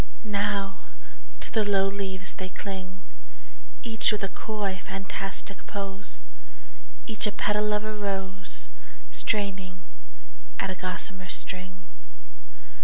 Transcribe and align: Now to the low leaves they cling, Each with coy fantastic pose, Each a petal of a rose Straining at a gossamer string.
Now 0.25 0.77
to 1.41 1.51
the 1.53 1.63
low 1.63 1.85
leaves 1.85 2.33
they 2.33 2.49
cling, 2.49 3.01
Each 3.83 4.11
with 4.11 4.23
coy 4.33 4.81
fantastic 4.83 5.67
pose, 5.67 6.21
Each 7.05 7.27
a 7.27 7.31
petal 7.31 7.71
of 7.71 7.83
a 7.85 7.93
rose 7.93 8.67
Straining 9.11 9.77
at 10.59 10.71
a 10.71 10.73
gossamer 10.75 11.29
string. 11.29 11.77